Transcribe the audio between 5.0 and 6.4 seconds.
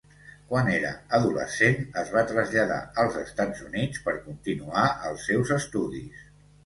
els seus estudis.